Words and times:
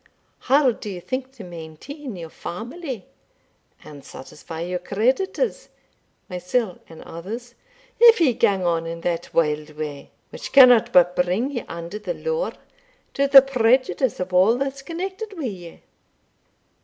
How 0.49 0.71
d'ye 0.71 0.99
think 0.99 1.31
to 1.33 1.43
mainteen 1.43 2.15
your 2.15 2.31
family 2.31 3.05
and 3.83 4.03
satisfy 4.03 4.61
your 4.61 4.79
creditors 4.79 5.69
(mysell 6.27 6.79
and 6.89 7.03
others), 7.03 7.53
if 7.99 8.19
ye 8.19 8.33
gang 8.33 8.65
on 8.65 8.87
in 8.87 9.01
that 9.01 9.31
wild 9.31 9.77
way, 9.77 10.09
which 10.31 10.53
cannot 10.53 10.91
but 10.91 11.15
bring 11.15 11.51
you 11.51 11.65
under 11.67 11.99
the 11.99 12.15
law, 12.15 12.49
to 13.13 13.27
the 13.27 13.43
prejudice 13.43 14.19
of 14.19 14.33
a' 14.33 14.55
that's 14.57 14.81
connected 14.81 15.37
wi' 15.37 15.45
ye?" 15.45 15.81